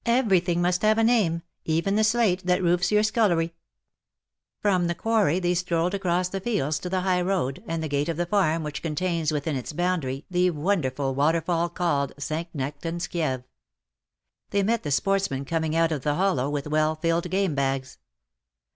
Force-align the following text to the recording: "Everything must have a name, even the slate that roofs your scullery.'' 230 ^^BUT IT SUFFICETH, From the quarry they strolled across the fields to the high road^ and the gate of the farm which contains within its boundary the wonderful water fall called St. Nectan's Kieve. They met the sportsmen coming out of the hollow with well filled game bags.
"Everything 0.20 0.62
must 0.62 0.82
have 0.82 0.96
a 0.96 1.02
name, 1.02 1.42
even 1.64 1.96
the 1.96 2.04
slate 2.04 2.46
that 2.46 2.62
roofs 2.62 2.92
your 2.92 3.02
scullery.'' 3.02 3.48
230 3.48 3.54
^^BUT 3.54 3.54
IT 3.90 4.38
SUFFICETH, 4.38 4.62
From 4.62 4.86
the 4.86 4.94
quarry 4.94 5.38
they 5.40 5.54
strolled 5.54 5.94
across 5.94 6.28
the 6.28 6.38
fields 6.40 6.78
to 6.78 6.88
the 6.88 7.00
high 7.00 7.20
road^ 7.20 7.64
and 7.66 7.82
the 7.82 7.88
gate 7.88 8.08
of 8.08 8.16
the 8.16 8.24
farm 8.24 8.62
which 8.62 8.80
contains 8.80 9.32
within 9.32 9.56
its 9.56 9.72
boundary 9.72 10.24
the 10.30 10.50
wonderful 10.50 11.16
water 11.16 11.40
fall 11.40 11.68
called 11.68 12.12
St. 12.16 12.46
Nectan's 12.54 13.08
Kieve. 13.08 13.42
They 14.50 14.62
met 14.62 14.84
the 14.84 14.92
sportsmen 14.92 15.44
coming 15.44 15.74
out 15.74 15.90
of 15.90 16.02
the 16.02 16.14
hollow 16.14 16.48
with 16.48 16.68
well 16.68 16.94
filled 16.94 17.28
game 17.28 17.56
bags. 17.56 17.98